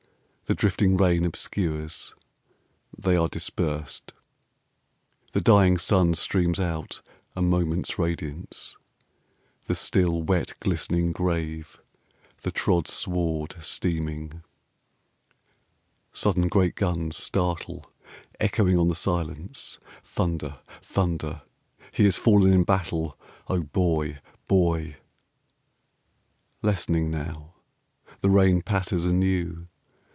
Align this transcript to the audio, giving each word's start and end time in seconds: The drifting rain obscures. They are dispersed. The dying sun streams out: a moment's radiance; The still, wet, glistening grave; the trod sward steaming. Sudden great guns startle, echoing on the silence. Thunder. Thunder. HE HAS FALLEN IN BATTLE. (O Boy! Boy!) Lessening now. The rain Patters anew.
The 0.47 0.55
drifting 0.55 0.97
rain 0.97 1.23
obscures. 1.23 2.13
They 2.97 3.15
are 3.15 3.29
dispersed. 3.29 4.11
The 5.31 5.39
dying 5.39 5.77
sun 5.77 6.13
streams 6.13 6.59
out: 6.59 7.01
a 7.37 7.41
moment's 7.41 7.97
radiance; 7.97 8.75
The 9.67 9.75
still, 9.75 10.21
wet, 10.23 10.55
glistening 10.59 11.13
grave; 11.13 11.79
the 12.41 12.51
trod 12.51 12.89
sward 12.89 13.55
steaming. 13.61 14.43
Sudden 16.11 16.49
great 16.49 16.75
guns 16.75 17.15
startle, 17.15 17.85
echoing 18.37 18.77
on 18.77 18.89
the 18.89 18.93
silence. 18.93 19.79
Thunder. 20.03 20.57
Thunder. 20.81 21.43
HE 21.93 22.03
HAS 22.03 22.17
FALLEN 22.17 22.51
IN 22.51 22.63
BATTLE. 22.65 23.17
(O 23.47 23.61
Boy! 23.63 24.17
Boy!) 24.49 24.97
Lessening 26.61 27.09
now. 27.09 27.53
The 28.19 28.29
rain 28.29 28.61
Patters 28.63 29.05
anew. 29.05 29.67